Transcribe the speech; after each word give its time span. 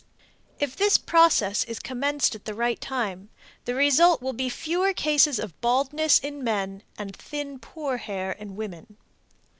If 0.59 0.75
this 0.75 0.97
process 0.97 1.63
is 1.65 1.77
commenced 1.77 2.33
at 2.33 2.45
the 2.45 2.55
right 2.55 2.81
time, 2.81 3.29
the 3.65 3.75
result 3.75 4.19
will 4.19 4.33
be 4.33 4.49
fewer 4.49 4.93
cases 4.95 5.37
of 5.37 5.61
baldness 5.61 6.17
in 6.17 6.43
men 6.43 6.81
and 6.97 7.15
thin, 7.15 7.59
poor 7.59 7.97
hair 7.97 8.31
in 8.31 8.55
women. 8.55 8.97